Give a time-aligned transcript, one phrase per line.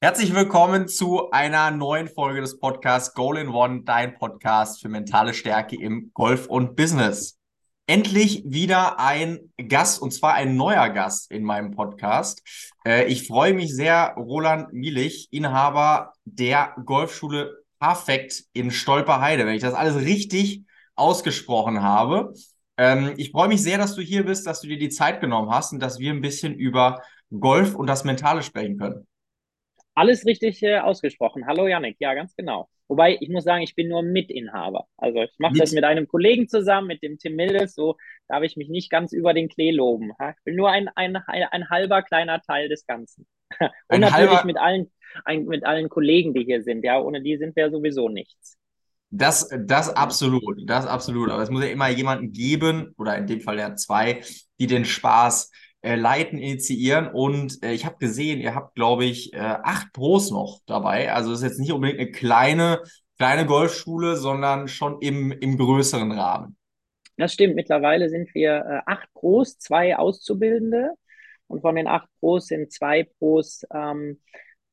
[0.00, 5.32] Herzlich willkommen zu einer neuen Folge des Podcasts Goal in One, dein Podcast für mentale
[5.32, 7.38] Stärke im Golf und Business.
[7.86, 12.42] Endlich wieder ein Gast und zwar ein neuer Gast in meinem Podcast.
[12.86, 19.62] Äh, ich freue mich sehr, Roland Mielich, Inhaber der Golfschule Perfekt in Stolperheide, wenn ich
[19.62, 20.64] das alles richtig
[20.96, 22.32] ausgesprochen habe.
[22.76, 25.50] Ähm, ich freue mich sehr, dass du hier bist, dass du dir die Zeit genommen
[25.50, 27.02] hast und dass wir ein bisschen über
[27.40, 29.06] Golf und das Mentale sprechen können.
[29.94, 31.46] Alles richtig äh, ausgesprochen.
[31.46, 32.68] Hallo Janik, ja, ganz genau.
[32.88, 34.86] Wobei, ich muss sagen, ich bin nur Mitinhaber.
[34.96, 37.96] Also ich mache das mit einem Kollegen zusammen, mit dem Tim Mildes, so
[38.28, 40.10] darf ich mich nicht ganz über den Klee loben.
[40.20, 43.26] Ich bin nur ein, ein, ein, ein halber kleiner Teil des Ganzen.
[43.60, 44.46] Und ein natürlich halber...
[44.46, 44.90] mit allen,
[45.24, 46.84] ein, mit allen Kollegen, die hier sind.
[46.84, 48.58] Ja, ohne die sind wir sowieso nichts.
[49.10, 51.30] Das, das absolut, das absolut.
[51.30, 54.22] Aber es muss ja immer jemanden geben, oder in dem Fall ja zwei,
[54.58, 55.52] die den Spaß
[55.84, 57.08] äh, leiten, initiieren.
[57.08, 61.12] Und äh, ich habe gesehen, ihr habt, glaube ich, äh, acht Pros noch dabei.
[61.12, 62.82] Also es ist jetzt nicht unbedingt eine kleine,
[63.18, 66.56] kleine Golfschule, sondern schon im, im größeren Rahmen.
[67.16, 67.54] Das stimmt.
[67.54, 70.92] Mittlerweile sind wir äh, acht Pros, zwei Auszubildende.
[71.46, 74.18] Und von den acht Pros sind zwei Pros ähm,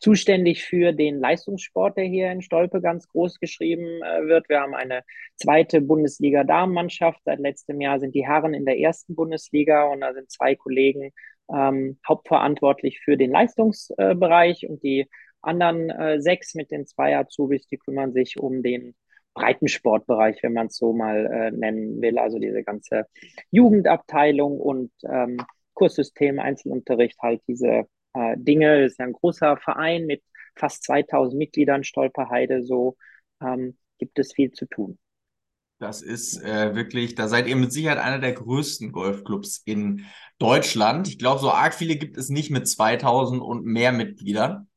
[0.01, 4.49] zuständig für den Leistungssport, der hier in Stolpe ganz groß geschrieben äh, wird.
[4.49, 5.03] Wir haben eine
[5.35, 7.21] zweite Bundesliga-Damenmannschaft.
[7.23, 11.11] Seit letztem Jahr sind die Herren in der ersten Bundesliga und da sind zwei Kollegen
[11.53, 15.07] ähm, hauptverantwortlich für den Leistungsbereich und die
[15.41, 18.95] anderen äh, sechs mit den zwei Azubis, die kümmern sich um den
[19.35, 22.17] Breitensportbereich, wenn man es so mal äh, nennen will.
[22.17, 23.05] Also diese ganze
[23.51, 25.37] Jugendabteilung und ähm,
[25.73, 28.81] Kurssystem, Einzelunterricht, halt diese äh, Dinge.
[28.81, 30.23] Das ist ja ein großer Verein mit
[30.55, 32.97] fast 2000 Mitgliedern, Stolperheide, so
[33.41, 34.97] ähm, gibt es viel zu tun.
[35.79, 40.05] Das ist äh, wirklich, da seid ihr mit Sicherheit einer der größten Golfclubs in
[40.37, 41.07] Deutschland.
[41.07, 44.67] Ich glaube, so arg viele gibt es nicht mit 2000 und mehr Mitgliedern.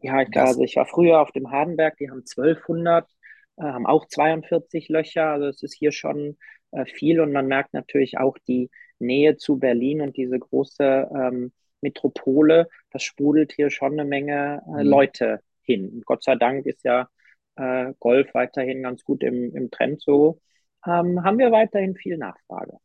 [0.00, 3.08] Ja, ich glaube, also ich war früher auf dem Hardenberg, die haben 1200,
[3.56, 5.26] äh, haben auch 42 Löcher.
[5.26, 6.36] Also es ist hier schon
[6.70, 8.70] äh, viel und man merkt natürlich auch die
[9.00, 14.82] Nähe zu Berlin und diese große ähm, Metropole, das sprudelt hier schon eine Menge äh,
[14.82, 14.88] mhm.
[14.88, 15.88] Leute hin.
[15.88, 17.08] Und Gott sei Dank ist ja
[17.56, 20.40] äh, Golf weiterhin ganz gut im, im Trend so.
[20.86, 22.78] Ähm, haben wir weiterhin viel Nachfrage.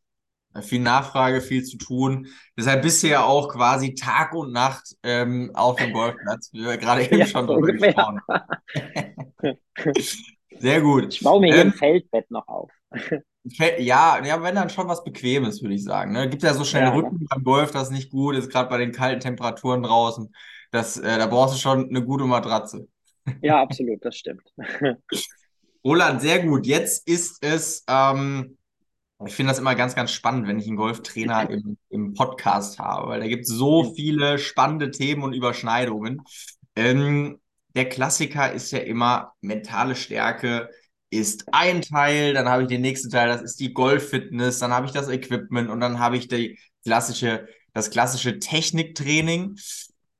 [0.62, 2.26] Viel Nachfrage, viel zu tun.
[2.56, 6.76] Deshalb bist du ja auch quasi Tag und Nacht ähm, auf dem Golfplatz, wie wir
[6.78, 9.58] gerade eben ja, schon drüber gesprochen haben.
[10.58, 11.14] Sehr gut.
[11.14, 12.70] Ich baue mir hier ähm, ein Feldbett noch auf.
[13.78, 16.12] Ja, ja, wenn dann schon was Bequemes, würde ich sagen.
[16.12, 16.28] Ne?
[16.28, 18.78] Gibt ja so schnell ja, Rücken beim Golf, das ist nicht gut ist, gerade bei
[18.78, 20.34] den kalten Temperaturen draußen.
[20.70, 22.88] Das, äh, da brauchst du schon eine gute Matratze.
[23.40, 24.42] Ja, absolut, das stimmt.
[25.84, 26.66] Roland, sehr gut.
[26.66, 28.58] Jetzt ist es, ähm,
[29.24, 33.08] ich finde das immer ganz, ganz spannend, wenn ich einen Golftrainer im, im Podcast habe,
[33.08, 36.22] weil da gibt es so viele spannende Themen und Überschneidungen.
[36.76, 37.40] Ähm,
[37.74, 40.70] der Klassiker ist ja immer mentale Stärke
[41.10, 44.86] ist ein Teil, dann habe ich den nächsten Teil, das ist die Golf-Fitness, dann habe
[44.86, 49.56] ich das Equipment und dann habe ich die klassische, das klassische Techniktraining.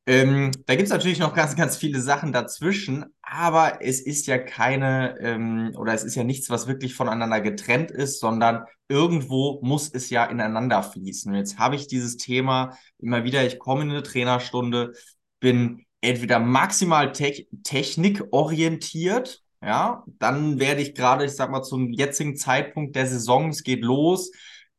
[0.07, 4.39] Ähm, da gibt es natürlich noch ganz, ganz viele Sachen dazwischen, aber es ist ja
[4.39, 9.91] keine ähm, oder es ist ja nichts, was wirklich voneinander getrennt ist, sondern irgendwo muss
[9.93, 11.31] es ja ineinander fließen.
[11.31, 14.95] Und jetzt habe ich dieses Thema immer wieder, ich komme in eine Trainerstunde,
[15.41, 22.37] bin entweder maximal te technikorientiert ja, dann werde ich gerade, ich sag mal, zum jetzigen
[22.37, 24.31] Zeitpunkt der Saison, es geht los,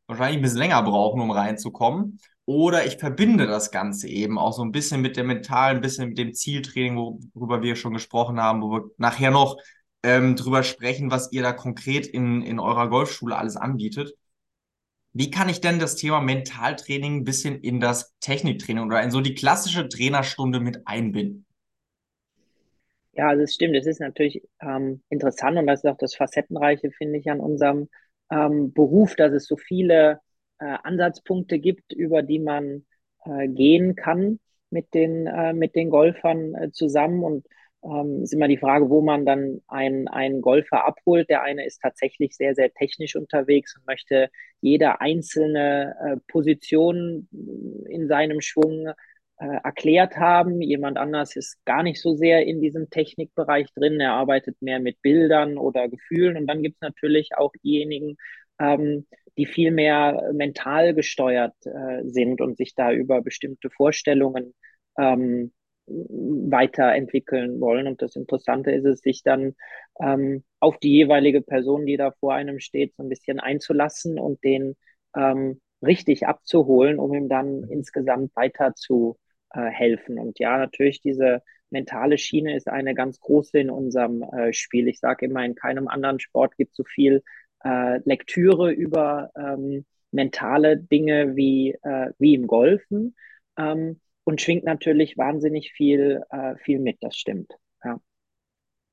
[0.08, 2.20] wahrscheinlich ein bisschen länger brauchen, um reinzukommen.
[2.46, 6.10] Oder ich verbinde das Ganze eben auch so ein bisschen mit dem mentalen, ein bisschen
[6.10, 6.98] mit dem Zieltraining,
[7.34, 9.58] worüber wir schon gesprochen haben, wo wir nachher noch
[10.02, 14.14] ähm, drüber sprechen, was ihr da konkret in, in eurer Golfschule alles anbietet.
[15.14, 19.22] Wie kann ich denn das Thema Mentaltraining ein bisschen in das Techniktraining oder in so
[19.22, 21.46] die klassische Trainerstunde mit einbinden?
[23.14, 26.92] Ja, also es stimmt, es ist natürlich ähm, interessant und das ist auch das Facettenreiche,
[26.92, 27.90] finde ich, an unserem
[28.32, 30.20] ähm, Beruf, dass es so viele
[30.60, 32.86] äh, Ansatzpunkte gibt, über die man
[33.26, 34.40] äh, gehen kann
[34.70, 37.24] mit den, äh, mit den Golfern äh, zusammen.
[37.24, 37.48] Und
[37.84, 41.30] ähm, ist immer die Frage, wo man dann einen, einen Golfer abholt.
[41.30, 44.30] Der eine ist tatsächlich sehr, sehr technisch unterwegs und möchte
[44.62, 47.28] jede einzelne äh, Position
[47.88, 48.90] in seinem Schwung
[49.40, 50.62] äh, erklärt haben.
[50.62, 54.00] Jemand anders ist gar nicht so sehr in diesem Technikbereich drin.
[54.00, 56.38] Er arbeitet mehr mit Bildern oder Gefühlen.
[56.38, 58.18] Und dann gibt es natürlich auch diejenigen,
[58.60, 59.08] ähm,
[59.38, 64.54] die viel mehr mental gesteuert äh, sind und sich da über bestimmte Vorstellungen
[64.98, 65.54] ähm,
[65.88, 67.88] weiterentwickeln wollen.
[67.88, 69.56] Und das Interessante ist es, sich dann
[70.02, 74.44] ähm, auf die jeweilige Person, die da vor einem steht, so ein bisschen einzulassen und
[74.44, 74.76] den
[75.16, 79.18] ähm, richtig abzuholen, um ihm dann insgesamt weiter zu
[79.52, 80.20] äh, helfen.
[80.20, 84.88] Und ja, natürlich diese mentale Schiene ist eine ganz große in unserem äh, Spiel.
[84.88, 87.24] Ich sage immer, in keinem anderen Sport gibt es so viel
[87.64, 93.16] äh, Lektüre über ähm, mentale Dinge wie, äh, wie im Golfen
[93.58, 97.54] ähm, und schwingt natürlich wahnsinnig viel, äh, viel mit, das stimmt.
[97.84, 98.00] Ja.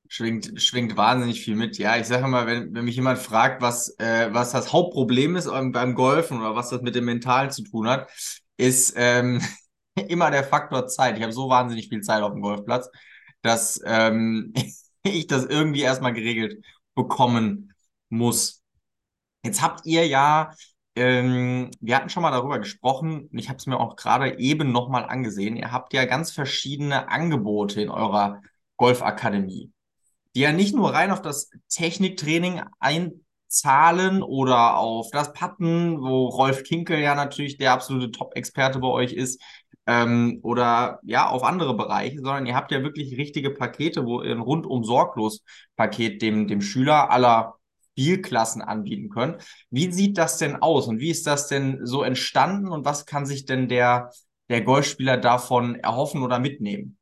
[0.09, 1.77] Schwingt, schwingt wahnsinnig viel mit.
[1.77, 5.95] Ja, ich sage immer, wenn, wenn mich jemand fragt, was, was das Hauptproblem ist beim
[5.95, 8.09] Golfen oder was das mit dem Mentalen zu tun hat,
[8.55, 9.41] ist ähm,
[10.07, 11.17] immer der Faktor Zeit.
[11.17, 12.89] Ich habe so wahnsinnig viel Zeit auf dem Golfplatz,
[13.41, 14.53] dass ähm,
[15.03, 16.63] ich das irgendwie erstmal geregelt
[16.95, 17.73] bekommen
[18.09, 18.63] muss.
[19.43, 20.53] Jetzt habt ihr ja,
[20.95, 24.71] ähm, wir hatten schon mal darüber gesprochen und ich habe es mir auch gerade eben
[24.71, 25.55] nochmal angesehen.
[25.55, 28.41] Ihr habt ja ganz verschiedene Angebote in eurer
[28.77, 29.71] Golfakademie,
[30.35, 36.63] die ja nicht nur rein auf das Techniktraining einzahlen oder auf das Patten, wo Rolf
[36.63, 39.41] Kinkel ja natürlich der absolute Top-Experte bei euch ist,
[39.87, 44.31] ähm, oder ja, auf andere Bereiche, sondern ihr habt ja wirklich richtige Pakete, wo ihr
[44.31, 45.43] ein rundum sorglos
[45.75, 47.55] Paket dem, dem Schüler aller
[47.91, 49.37] Spielklassen anbieten können.
[49.71, 53.25] Wie sieht das denn aus und wie ist das denn so entstanden und was kann
[53.25, 54.11] sich denn der,
[54.49, 56.97] der Golfspieler davon erhoffen oder mitnehmen?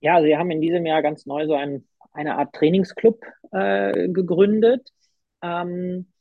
[0.00, 4.08] Ja, also wir haben in diesem Jahr ganz neu so ein, eine Art Trainingsclub äh,
[4.08, 4.88] gegründet.
[5.42, 6.12] Ähm,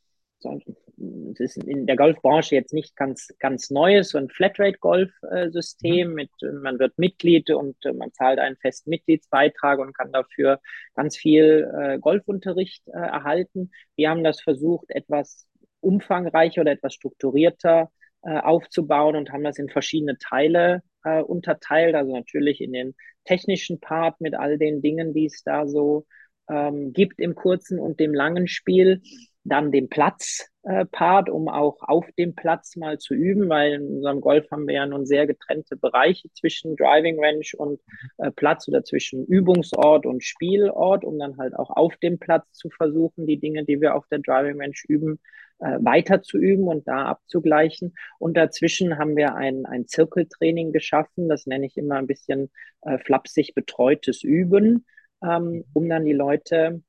[1.34, 6.14] es ist in der Golfbranche jetzt nicht ganz, ganz neues, so ein Flatrate-Golf-System mhm.
[6.14, 6.30] mit,
[6.62, 10.60] man wird Mitglied und äh, man zahlt einen festen Mitgliedsbeitrag und kann dafür
[10.96, 13.72] ganz viel äh, Golfunterricht äh, erhalten.
[13.96, 15.48] Wir haben das versucht, etwas
[15.80, 17.92] umfangreicher oder etwas strukturierter
[18.24, 20.84] äh, aufzubauen und haben das in verschiedene Teile
[21.26, 21.96] unterteilt.
[21.96, 22.94] Also natürlich in den
[23.24, 26.06] technischen Part mit all den Dingen, die es da so
[26.48, 29.02] ähm, gibt im kurzen und dem langen Spiel
[29.44, 34.22] dann den Platzpart, äh, um auch auf dem Platz mal zu üben, weil in unserem
[34.22, 37.82] Golf haben wir ja nun sehr getrennte Bereiche zwischen Driving Range und
[38.18, 42.70] äh, Platz oder zwischen Übungsort und Spielort, um dann halt auch auf dem Platz zu
[42.70, 45.20] versuchen, die Dinge, die wir auf der Driving Range üben,
[45.60, 47.96] äh, weiter zu üben und da abzugleichen.
[48.20, 52.52] Und dazwischen haben wir ein, ein Zirkeltraining geschaffen, das nenne ich immer ein bisschen
[52.82, 54.86] äh, flapsig betreutes Üben,
[55.24, 56.84] ähm, um dann die Leute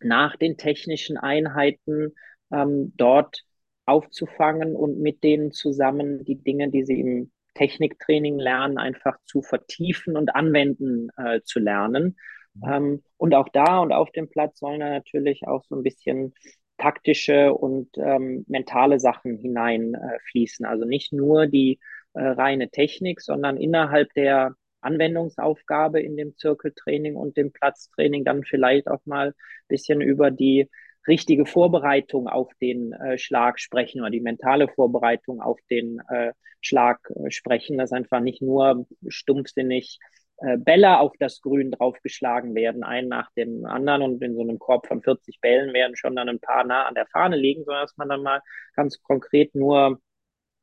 [0.00, 2.14] nach den technischen Einheiten
[2.52, 3.42] ähm, dort
[3.86, 10.16] aufzufangen und mit denen zusammen die Dinge, die sie im Techniktraining lernen, einfach zu vertiefen
[10.16, 12.16] und anwenden äh, zu lernen.
[12.54, 12.72] Mhm.
[12.72, 16.34] Ähm, und auch da und auf dem Platz sollen da natürlich auch so ein bisschen
[16.78, 20.66] taktische und ähm, mentale Sachen hineinfließen.
[20.66, 21.78] Äh, also nicht nur die
[22.12, 24.54] äh, reine Technik, sondern innerhalb der
[24.86, 29.34] Anwendungsaufgabe in dem Zirkeltraining und dem Platztraining dann vielleicht auch mal ein
[29.68, 30.70] bisschen über die
[31.06, 36.98] richtige Vorbereitung auf den äh, Schlag sprechen oder die mentale Vorbereitung auf den äh, Schlag
[37.10, 39.98] äh, sprechen, dass einfach nicht nur stumpfsinnig
[40.38, 44.58] äh, Bälle auf das Grün draufgeschlagen werden, einen nach dem anderen und in so einem
[44.58, 47.84] Korb von 40 Bällen werden schon dann ein paar nah an der Fahne liegen, sondern
[47.84, 48.42] dass man dann mal
[48.74, 50.00] ganz konkret nur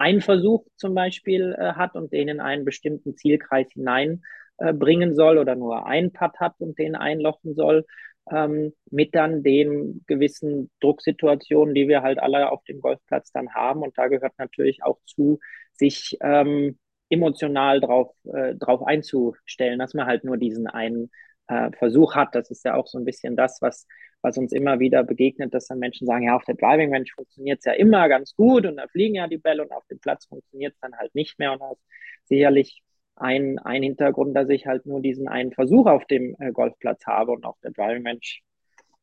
[0.03, 5.37] einen Versuch zum Beispiel äh, hat und den in einen bestimmten Zielkreis hineinbringen äh, soll
[5.37, 7.85] oder nur einen Putt hat und den einlochen soll,
[8.29, 13.81] ähm, mit dann den gewissen Drucksituationen, die wir halt alle auf dem Golfplatz dann haben.
[13.81, 15.39] Und da gehört natürlich auch zu,
[15.73, 16.77] sich ähm,
[17.09, 21.11] emotional drauf, äh, drauf einzustellen, dass man halt nur diesen einen
[21.47, 22.35] äh, Versuch hat.
[22.35, 23.87] Das ist ja auch so ein bisschen das, was
[24.23, 27.59] was uns immer wieder begegnet, dass dann Menschen sagen, ja, auf der Driving Range funktioniert
[27.59, 30.25] es ja immer ganz gut und da fliegen ja die Bälle und auf dem Platz
[30.25, 31.83] funktioniert es dann halt nicht mehr und da ist
[32.23, 32.81] sicherlich
[33.15, 37.33] ein, ein Hintergrund, dass ich halt nur diesen einen Versuch auf dem äh, Golfplatz habe
[37.33, 38.19] und auf der Driving Range,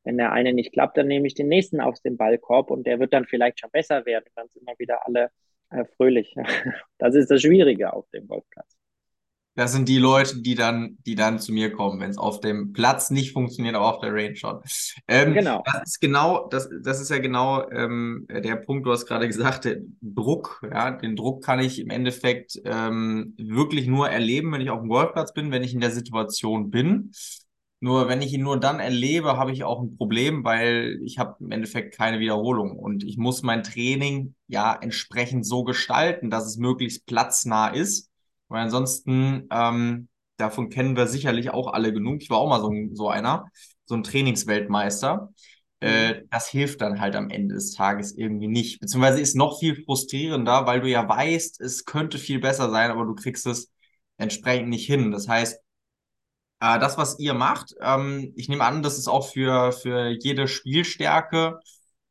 [0.04, 2.98] wenn der eine nicht klappt, dann nehme ich den nächsten aus dem Ballkorb und der
[2.98, 5.30] wird dann vielleicht schon besser werden und dann sind wir wieder alle
[5.70, 6.34] äh, fröhlich.
[6.98, 8.79] Das ist das Schwierige auf dem Golfplatz.
[9.57, 12.73] Das sind die Leute, die dann, die dann zu mir kommen, wenn es auf dem
[12.73, 14.61] Platz nicht funktioniert, aber auf der Range schon.
[15.09, 15.62] Ähm, genau.
[15.66, 19.64] Das ist genau, das, das ist ja genau ähm, der Punkt, du hast gerade gesagt,
[19.64, 20.62] der Druck.
[20.71, 24.88] Ja, den Druck kann ich im Endeffekt ähm, wirklich nur erleben, wenn ich auf dem
[24.88, 27.11] Golfplatz bin, wenn ich in der Situation bin.
[27.80, 31.37] Nur wenn ich ihn nur dann erlebe, habe ich auch ein Problem, weil ich habe
[31.40, 36.59] im Endeffekt keine Wiederholung und ich muss mein Training ja entsprechend so gestalten, dass es
[36.59, 38.09] möglichst platznah ist
[38.50, 42.23] weil ansonsten, ähm, davon kennen wir sicherlich auch alle genug.
[42.23, 43.47] Ich war auch mal so, so einer,
[43.85, 45.30] so ein Trainingsweltmeister.
[45.80, 46.28] Äh, mhm.
[46.30, 48.80] das hilft dann halt am Ende des Tages irgendwie nicht.
[48.80, 53.07] Beziehungsweise ist noch viel frustrierender, weil du ja weißt, es könnte viel besser sein, aber
[53.07, 53.73] du kriegst es
[54.19, 55.11] entsprechend nicht hin.
[55.11, 55.59] Das heißt,
[56.61, 60.49] äh, das, was ihr macht, ähm, ich nehme an, das ist auch für, für jede
[60.49, 61.61] Spielstärke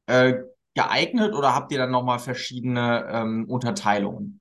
[0.08, 0.36] äh,
[0.74, 4.40] geeignet oder habt ihr dann nochmal verschiedene ähm, Unterteilungen?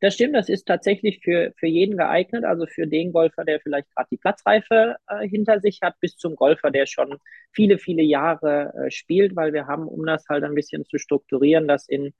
[0.00, 3.88] Das stimmt, das ist tatsächlich für, für jeden geeignet, also für den Golfer, der vielleicht
[3.94, 7.18] gerade die Platzreife äh, hinter sich hat, bis zum Golfer, der schon
[7.52, 11.68] viele, viele Jahre äh, spielt, weil wir haben, um das halt ein bisschen zu strukturieren,
[11.68, 12.12] das in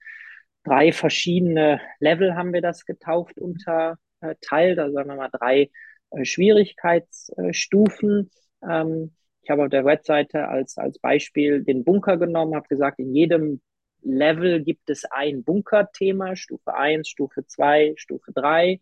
[0.63, 5.69] drei verschiedene Level haben wir das getauft unterteilt, also sagen wir mal drei
[6.11, 8.29] äh, Schwierigkeitsstufen.
[8.67, 13.15] Ähm, ich habe auf der Webseite als, als Beispiel den Bunker genommen, habe gesagt, in
[13.15, 13.61] jedem
[14.01, 18.79] Level gibt es ein Bunker-Thema, Stufe 1, Stufe 2, Stufe 3.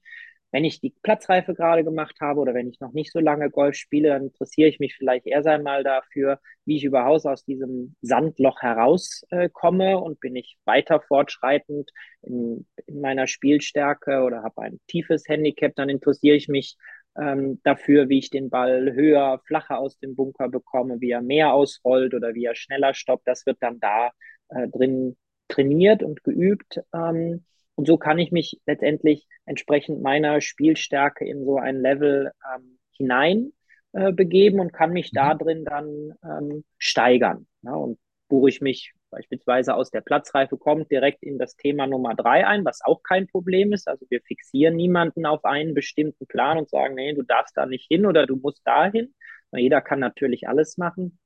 [0.51, 3.75] Wenn ich die Platzreife gerade gemacht habe oder wenn ich noch nicht so lange Golf
[3.75, 8.62] spiele, dann interessiere ich mich vielleicht erst einmal dafür, wie ich überhaupt aus diesem Sandloch
[8.62, 15.27] herauskomme äh, und bin ich weiter fortschreitend in, in meiner Spielstärke oder habe ein tiefes
[15.27, 16.77] Handicap, dann interessiere ich mich
[17.19, 21.53] ähm, dafür, wie ich den Ball höher, flacher aus dem Bunker bekomme, wie er mehr
[21.53, 23.27] ausrollt oder wie er schneller stoppt.
[23.27, 24.12] Das wird dann da
[24.49, 26.81] äh, drin trainiert und geübt.
[26.93, 32.79] Ähm, und so kann ich mich letztendlich entsprechend meiner Spielstärke in so ein Level ähm,
[32.91, 33.53] hinein
[33.93, 35.15] äh, begeben und kann mich mhm.
[35.15, 37.47] da drin dann ähm, steigern.
[37.61, 42.13] Ja, und buche ich mich beispielsweise aus der Platzreife kommt, direkt in das Thema Nummer
[42.13, 43.87] drei ein, was auch kein Problem ist.
[43.87, 47.87] Also wir fixieren niemanden auf einen bestimmten Plan und sagen, nee, du darfst da nicht
[47.87, 49.13] hin oder du musst dahin.
[49.53, 51.19] Jeder kann natürlich alles machen.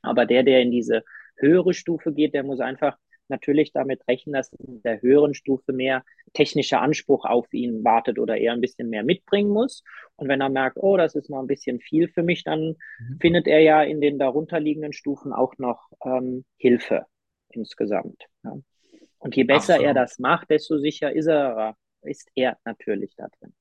[0.00, 1.02] Aber der, der in diese
[1.38, 2.96] höhere Stufe geht, der muss einfach
[3.28, 8.36] natürlich damit rechnen, dass in der höheren Stufe mehr technischer Anspruch auf ihn wartet oder
[8.36, 9.82] er ein bisschen mehr mitbringen muss.
[10.16, 13.18] Und wenn er merkt, oh, das ist noch ein bisschen viel für mich, dann mhm.
[13.20, 17.06] findet er ja in den darunterliegenden Stufen auch noch ähm, Hilfe
[17.50, 18.24] insgesamt.
[18.44, 18.58] Ja.
[19.18, 19.86] Und je besser Absolut.
[19.86, 23.52] er das macht, desto sicher ist er, ist er natürlich da drin.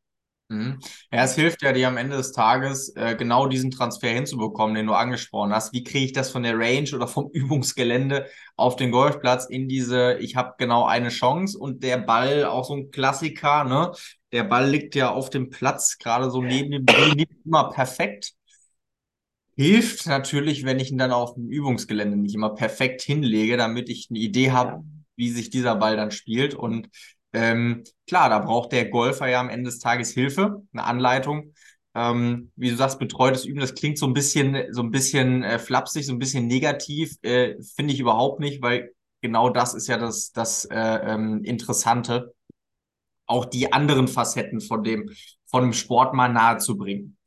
[0.50, 0.80] Mhm.
[1.12, 4.88] Ja, es hilft ja dir am Ende des Tages, äh, genau diesen Transfer hinzubekommen, den
[4.88, 5.74] du angesprochen hast.
[5.74, 10.14] Wie kriege ich das von der Range oder vom Übungsgelände auf den Golfplatz in diese,
[10.20, 13.92] ich habe genau eine Chance und der Ball, auch so ein Klassiker, ne?
[14.32, 18.34] Der Ball liegt ja auf dem Platz, gerade so neben dem Grün, nicht immer perfekt.
[19.56, 24.08] Hilft natürlich, wenn ich ihn dann auf dem Übungsgelände nicht immer perfekt hinlege, damit ich
[24.10, 24.84] eine Idee habe,
[25.16, 26.54] wie sich dieser Ball dann spielt.
[26.54, 26.90] Und
[27.34, 31.54] ähm, klar, da braucht der Golfer ja am Ende des Tages Hilfe, eine Anleitung.
[31.96, 35.60] Ähm, wie du sagst, betreutes Üben, das klingt so ein bisschen, so ein bisschen äh,
[35.60, 37.16] flapsig, so ein bisschen negativ.
[37.24, 38.92] Äh, Finde ich überhaupt nicht, weil
[39.22, 42.34] genau das ist ja das, das äh, ähm, Interessante,
[43.26, 45.10] auch die anderen Facetten von dem,
[45.48, 47.18] von dem Sport mal nahezubringen.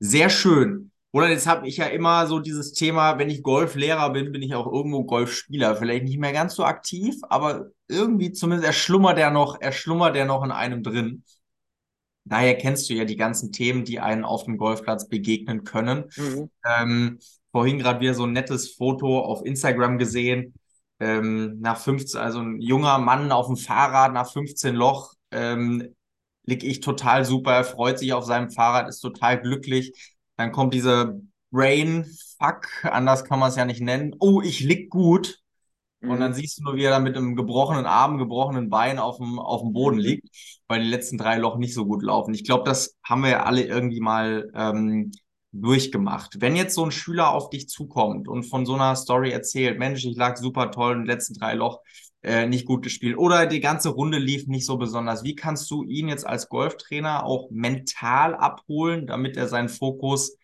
[0.00, 0.92] Sehr schön.
[1.14, 4.56] Oder jetzt habe ich ja immer so dieses Thema, wenn ich Golflehrer bin, bin ich
[4.56, 5.76] auch irgendwo Golfspieler.
[5.76, 10.42] Vielleicht nicht mehr ganz so aktiv, aber irgendwie zumindest erschlummert der noch, erschlummert der noch
[10.42, 11.22] in einem drin.
[12.24, 16.06] Daher kennst du ja die ganzen Themen, die einen auf dem Golfplatz begegnen können.
[16.16, 16.50] Mhm.
[16.68, 17.18] Ähm,
[17.52, 20.54] vorhin gerade wieder so ein nettes Foto auf Instagram gesehen.
[20.98, 25.94] Ähm, nach 15, also ein junger Mann auf dem Fahrrad nach 15 Loch, ähm,
[26.44, 30.74] lieg ich total super, er freut sich auf seinem Fahrrad, ist total glücklich dann kommt
[30.74, 32.04] diese Brain
[32.38, 34.14] Fuck, anders kann man es ja nicht nennen.
[34.18, 35.40] Oh, ich lieg gut.
[36.00, 36.34] Und dann mhm.
[36.34, 39.62] siehst du nur, wie er da mit einem gebrochenen Arm, gebrochenen Bein auf dem, auf
[39.62, 40.02] dem Boden mhm.
[40.02, 40.28] liegt,
[40.68, 42.34] weil die letzten drei Loch nicht so gut laufen.
[42.34, 45.12] Ich glaube, das haben wir ja alle irgendwie mal ähm,
[45.52, 46.40] durchgemacht.
[46.40, 50.04] Wenn jetzt so ein Schüler auf dich zukommt und von so einer Story erzählt, Mensch,
[50.04, 51.80] ich lag super toll in den letzten drei Loch,
[52.24, 55.24] äh, nicht gut gespielt oder die ganze Runde lief nicht so besonders.
[55.24, 60.38] Wie kannst du ihn jetzt als Golftrainer auch mental abholen, damit er seinen Fokus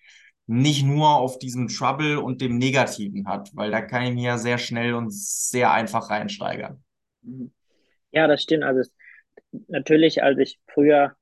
[0.47, 3.51] nicht nur auf diesem Trouble und dem Negativen hat?
[3.55, 6.85] Weil da kann ich mir ja sehr schnell und sehr einfach reinsteigern.
[7.23, 7.53] Mhm.
[8.13, 8.65] Ja, das stimmt.
[8.65, 8.93] Also es,
[9.69, 11.17] natürlich, als ich früher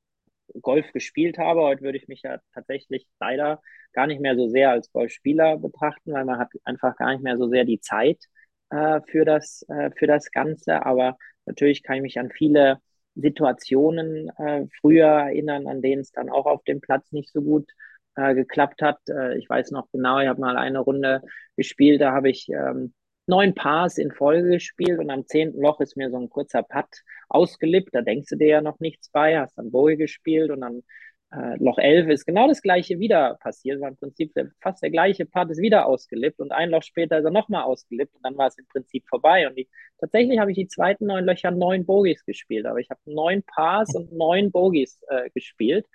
[0.61, 3.61] Golf gespielt habe, heute würde ich mich ja tatsächlich leider
[3.93, 7.37] gar nicht mehr so sehr als Golfspieler betrachten, weil man hat einfach gar nicht mehr
[7.37, 8.25] so sehr die Zeit
[8.71, 10.85] äh, für, das, äh, für das Ganze.
[10.85, 12.79] Aber natürlich kann ich mich an viele
[13.15, 17.69] Situationen äh, früher erinnern, an denen es dann auch auf dem Platz nicht so gut
[18.15, 18.99] äh, geklappt hat.
[19.09, 21.23] Äh, ich weiß noch genau, ich habe mal eine Runde
[21.57, 22.95] gespielt, da habe ich ähm,
[23.27, 27.03] neun Pars in Folge gespielt und am zehnten Loch ist mir so ein kurzer Putt
[27.29, 27.95] ausgelippt.
[27.95, 30.83] Da denkst du dir ja noch nichts bei, hast dann Bowie gespielt und dann
[31.31, 33.81] äh, Loch 11 ist genau das gleiche wieder passiert.
[33.81, 37.25] War im Prinzip fast der gleiche Part ist wieder ausgelippt und ein Loch später ist
[37.25, 39.47] er nochmal ausgelippt und dann war es im Prinzip vorbei.
[39.49, 39.69] Und die,
[40.01, 43.95] tatsächlich habe ich die zweiten neun Löcher neun Bogies gespielt, aber ich habe neun Pars
[43.95, 45.87] und neun Bogies äh, gespielt.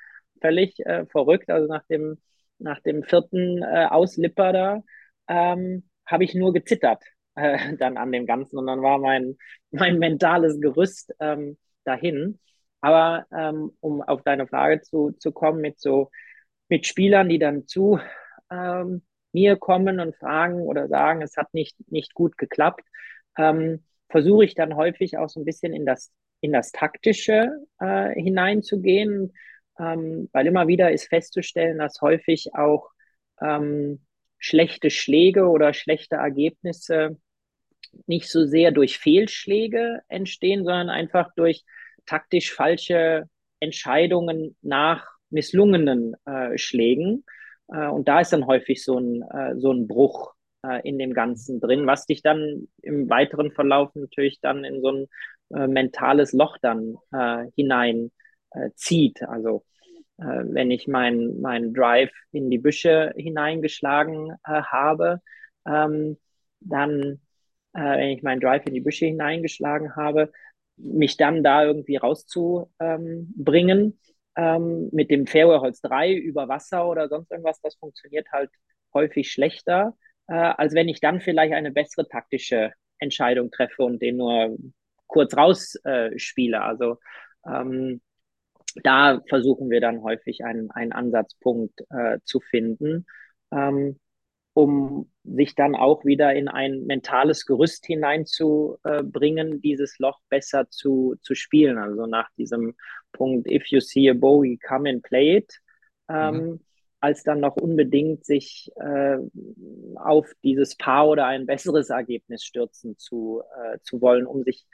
[0.41, 1.49] Völlig äh, verrückt.
[1.49, 2.17] Also nach dem,
[2.59, 4.83] nach dem vierten äh, Auslipper da
[5.27, 7.03] ähm, habe ich nur gezittert
[7.35, 9.37] äh, dann an dem Ganzen und dann war mein,
[9.71, 12.39] mein mentales Gerüst ähm, dahin.
[12.83, 16.11] Aber ähm, um auf deine Frage zu, zu kommen, mit so
[16.67, 17.97] mit Spielern, die dann zu
[18.51, 22.83] ähm, mir kommen und fragen oder sagen, es hat nicht, nicht gut geklappt,
[23.37, 26.11] ähm, versuche ich dann häufig auch so ein bisschen in das
[26.41, 29.33] in das Taktische äh, hineinzugehen,
[29.79, 32.89] ähm, weil immer wieder ist festzustellen, dass häufig auch
[33.41, 34.05] ähm,
[34.39, 37.17] schlechte Schläge oder schlechte Ergebnisse
[38.07, 41.63] nicht so sehr durch Fehlschläge entstehen, sondern einfach durch
[42.05, 43.25] taktisch falsche
[43.59, 47.25] Entscheidungen nach misslungenen äh, Schlägen.
[47.67, 50.33] Äh, und da ist dann häufig so ein, äh, so ein Bruch
[50.65, 54.89] äh, in dem Ganzen drin, was dich dann im weiteren Verlauf natürlich dann in so
[54.89, 55.07] ein
[55.55, 58.11] äh, mentales Loch dann äh, hinein
[58.75, 59.23] zieht.
[59.23, 59.65] Also
[60.17, 65.21] wenn ich meinen mein Drive in die Büsche hineingeschlagen habe,
[65.67, 66.19] ähm,
[66.59, 67.19] dann,
[67.71, 70.31] wenn ich meinen Drive in die Büsche hineingeschlagen habe,
[70.77, 73.99] mich dann da irgendwie rauszubringen
[74.35, 78.49] ähm, mit dem Fairway-Holz 3 über Wasser oder sonst irgendwas, das funktioniert halt
[78.93, 79.95] häufig schlechter,
[80.27, 84.57] äh, als wenn ich dann vielleicht eine bessere taktische Entscheidung treffe und den nur
[85.07, 86.57] kurz rausspiele.
[86.57, 86.97] Äh, also
[87.45, 88.01] ähm,
[88.83, 93.05] da versuchen wir dann häufig einen, einen Ansatzpunkt äh, zu finden.
[93.51, 93.99] Ähm,
[94.53, 101.33] um sich dann auch wieder in ein mentales Gerüst hineinzubringen, dieses Loch besser zu, zu
[101.33, 101.77] spielen.
[101.77, 102.75] Also nach diesem
[103.13, 105.59] Punkt, if you see a bogey, come and play it,
[106.09, 106.59] ähm, mhm.
[106.99, 109.17] als dann noch unbedingt sich äh,
[109.95, 114.67] auf dieses Paar oder ein besseres Ergebnis stürzen zu, äh, zu wollen, um sich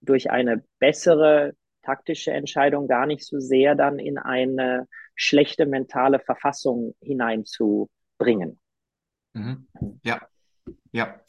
[0.00, 6.94] durch eine bessere taktische Entscheidung gar nicht so sehr dann in eine schlechte mentale Verfassung
[7.00, 8.60] hineinzubringen.
[9.38, 9.98] Mhm.
[10.02, 10.20] Ja,
[10.92, 11.20] ja.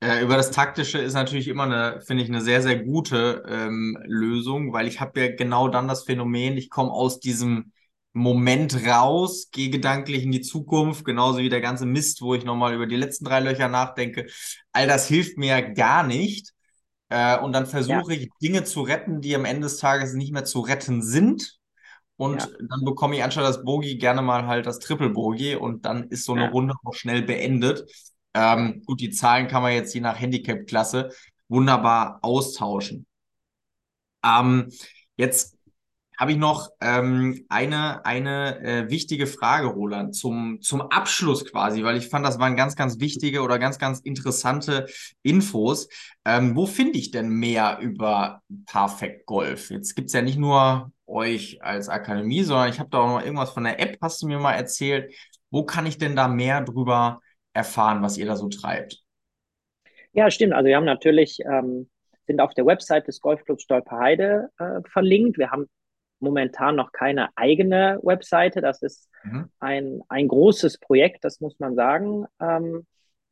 [0.00, 3.98] Äh, über das Taktische ist natürlich immer eine, finde ich, eine sehr, sehr gute ähm,
[4.04, 7.72] Lösung, weil ich habe ja genau dann das Phänomen, ich komme aus diesem
[8.12, 12.74] Moment raus, gehe gedanklich in die Zukunft, genauso wie der ganze Mist, wo ich nochmal
[12.74, 14.26] über die letzten drei Löcher nachdenke.
[14.72, 16.52] All das hilft mir gar nicht.
[17.08, 18.20] Äh, und dann versuche ja.
[18.20, 21.58] ich Dinge zu retten, die am Ende des Tages nicht mehr zu retten sind.
[22.16, 22.48] Und ja.
[22.68, 26.24] dann bekomme ich anstatt das Bogie gerne mal halt das Triple Bogie und dann ist
[26.24, 26.50] so eine ja.
[26.50, 27.84] Runde auch schnell beendet.
[28.34, 31.10] Ähm, gut, die Zahlen kann man jetzt je nach Handicap-Klasse
[31.48, 33.06] wunderbar austauschen.
[34.24, 34.70] Ähm,
[35.16, 35.55] jetzt
[36.18, 41.96] habe ich noch ähm, eine, eine äh, wichtige Frage, Roland, zum, zum Abschluss quasi, weil
[41.96, 44.86] ich fand, das waren ganz, ganz wichtige oder ganz, ganz interessante
[45.22, 45.88] Infos.
[46.24, 49.70] Ähm, wo finde ich denn mehr über Perfect Golf?
[49.70, 53.24] Jetzt gibt es ja nicht nur euch als Akademie, sondern ich habe da auch noch
[53.24, 55.14] irgendwas von der App, hast du mir mal erzählt.
[55.50, 57.20] Wo kann ich denn da mehr drüber
[57.52, 59.02] erfahren, was ihr da so treibt?
[60.12, 60.54] Ja, stimmt.
[60.54, 61.90] Also wir haben natürlich, ähm,
[62.26, 65.38] sind auf der Website des Golfclubs Stolperheide äh, verlinkt.
[65.38, 65.68] Wir haben
[66.20, 68.60] momentan noch keine eigene Webseite.
[68.60, 69.50] Das ist mhm.
[69.58, 72.26] ein, ein großes Projekt, das muss man sagen.
[72.40, 72.86] Ähm,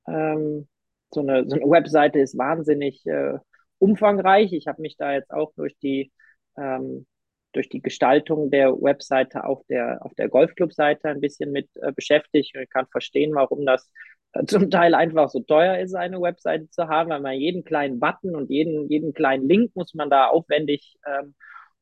[0.06, 0.68] ähm,
[1.12, 3.38] so, eine, so eine Webseite ist wahnsinnig äh,
[3.78, 4.52] umfangreich.
[4.52, 6.12] Ich habe mich da jetzt auch durch die
[6.56, 7.06] ähm,
[7.54, 12.54] durch die Gestaltung der Webseite auf der, auf der Golfclub-Seite ein bisschen mit äh, beschäftigt
[12.54, 13.90] und ich kann verstehen, warum das
[14.32, 18.00] äh, zum Teil einfach so teuer ist, eine Webseite zu haben, weil man jeden kleinen
[18.00, 21.34] Button und jeden, jeden kleinen Link muss man da aufwendig ähm,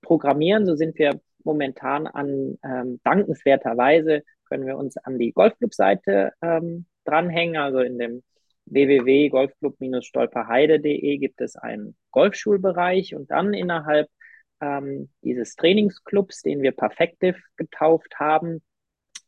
[0.02, 0.66] programmieren.
[0.66, 7.56] So sind wir momentan an ähm, dankenswerterweise können wir uns an die Golfclub-Seite ähm, dranhängen.
[7.56, 8.22] Also in dem
[8.66, 14.10] www.golfclub-stolperheide.de gibt es einen Golfschulbereich und dann innerhalb
[14.60, 18.60] ähm, dieses Trainingsclubs, den wir Perfective getauft haben,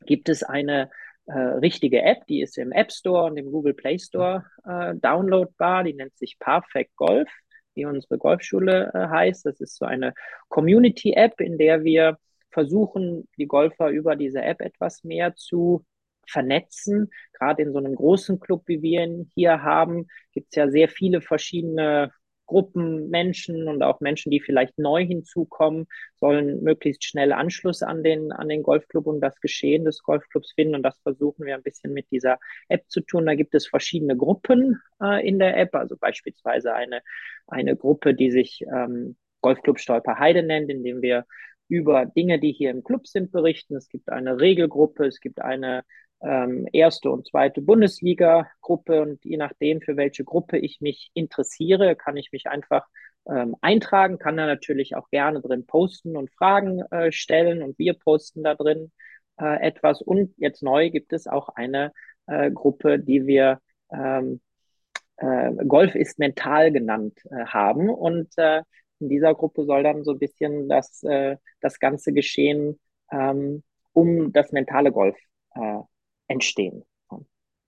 [0.04, 0.90] gibt es eine
[1.24, 5.84] äh, richtige App, die ist im App Store und im Google Play Store äh, downloadbar.
[5.84, 7.30] Die nennt sich Perfect Golf,
[7.74, 9.46] wie unsere Golfschule äh, heißt.
[9.46, 10.14] Das ist so eine
[10.48, 12.18] Community-App, in der wir
[12.50, 15.84] versuchen, die Golfer über diese App etwas mehr zu
[16.26, 17.10] vernetzen.
[17.32, 20.88] Gerade in so einem großen Club, wie wir ihn hier haben, gibt es ja sehr
[20.88, 22.12] viele verschiedene
[22.54, 25.88] Gruppen Menschen und auch Menschen, die vielleicht neu hinzukommen,
[26.20, 30.76] sollen möglichst schnell Anschluss an den, an den Golfclub und das Geschehen des Golfclubs finden.
[30.76, 32.38] Und das versuchen wir ein bisschen mit dieser
[32.68, 33.26] App zu tun.
[33.26, 37.02] Da gibt es verschiedene Gruppen äh, in der App, also beispielsweise eine,
[37.48, 41.24] eine Gruppe, die sich ähm, Golfclub Stolperheide nennt, in dem wir
[41.66, 43.74] über Dinge, die hier im Club sind, berichten.
[43.74, 45.82] Es gibt eine Regelgruppe, es gibt eine
[46.24, 52.16] ähm, erste und zweite Bundesliga-Gruppe und je nachdem, für welche Gruppe ich mich interessiere, kann
[52.16, 52.86] ich mich einfach
[53.28, 57.94] ähm, eintragen, kann da natürlich auch gerne drin posten und Fragen äh, stellen und wir
[57.94, 58.92] posten da drin
[59.38, 60.02] äh, etwas.
[60.02, 61.92] Und jetzt neu gibt es auch eine
[62.26, 63.60] äh, Gruppe, die wir
[63.92, 64.40] ähm,
[65.16, 68.62] äh, Golf ist mental genannt äh, haben und äh,
[69.00, 71.04] in dieser Gruppe soll dann so ein bisschen das,
[71.60, 75.18] das ganze Geschehen ähm, um das mentale Golf
[76.28, 76.84] entstehen.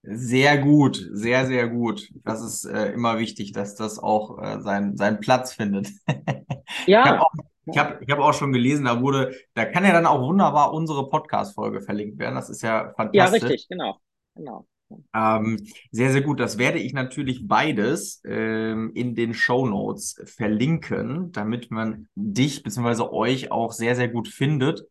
[0.09, 2.09] Sehr gut, sehr, sehr gut.
[2.25, 5.88] Das ist äh, immer wichtig, dass das auch äh, sein, seinen Platz findet.
[6.87, 7.05] Ja.
[7.05, 7.33] Ich habe auch,
[7.66, 10.73] ich hab, ich hab auch schon gelesen, da wurde, da kann ja dann auch wunderbar
[10.73, 12.35] unsere Podcast-Folge verlinkt werden.
[12.35, 13.42] Das ist ja fantastisch.
[13.42, 14.01] Ja, richtig, genau.
[14.35, 14.66] genau.
[15.14, 15.59] Ähm,
[15.90, 16.40] sehr, sehr gut.
[16.40, 23.03] Das werde ich natürlich beides ähm, in den Show Notes verlinken, damit man dich bzw.
[23.03, 24.87] euch auch sehr, sehr gut findet.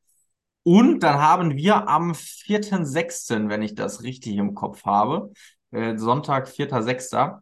[0.67, 5.31] Und dann haben wir am 4.6., wenn ich das richtig im Kopf habe,
[5.69, 7.39] äh, Sonntag, 4.6.,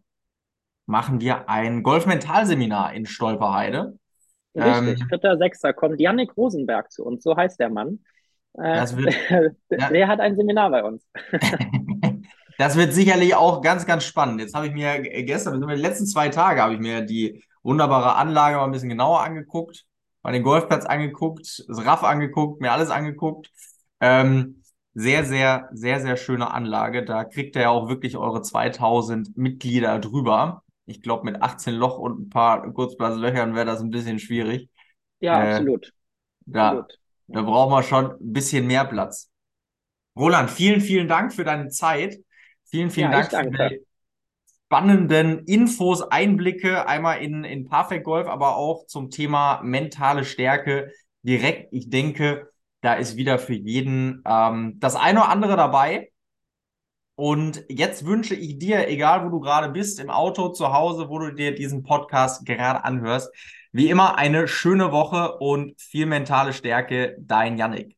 [0.86, 3.98] machen wir ein Golf-Mental-Seminar in Stolperheide.
[4.54, 5.74] Richtig, ähm, 4.6.
[5.74, 8.00] kommt Yannick Rosenberg zu uns, so heißt der Mann.
[8.56, 9.16] Äh, wird,
[9.70, 11.08] der, der hat ein Seminar bei uns.
[12.58, 14.42] das wird sicherlich auch ganz, ganz spannend.
[14.42, 18.58] Jetzt habe ich mir gestern, die letzten zwei Tage, habe ich mir die wunderbare Anlage
[18.58, 19.86] mal ein bisschen genauer angeguckt
[20.24, 23.52] mal den Golfplatz angeguckt, das Raff angeguckt, mir alles angeguckt.
[24.00, 27.04] Ähm, sehr, sehr, sehr, sehr schöne Anlage.
[27.04, 30.64] Da kriegt ihr ja auch wirklich eure 2000 Mitglieder drüber.
[30.86, 34.70] Ich glaube, mit 18 Loch und ein paar Kurzplatzlöchern wäre das ein bisschen schwierig.
[35.20, 35.94] Ja, äh, absolut.
[36.46, 37.00] Da, absolut.
[37.28, 39.30] da brauchen wir schon ein bisschen mehr Platz.
[40.16, 42.18] Roland, vielen, vielen Dank für deine Zeit.
[42.66, 43.86] Vielen, vielen ja, Dank für die,
[44.74, 51.72] spannenden Infos, Einblicke, einmal in, in Perfect Golf, aber auch zum Thema mentale Stärke direkt.
[51.74, 52.50] Ich denke,
[52.82, 56.12] da ist wieder für jeden ähm, das eine oder andere dabei.
[57.14, 61.20] Und jetzt wünsche ich dir, egal wo du gerade bist, im Auto, zu Hause, wo
[61.20, 63.32] du dir diesen Podcast gerade anhörst,
[63.74, 67.16] wie immer eine schöne Woche und viel mentale Stärke.
[67.20, 67.96] Dein Yannick.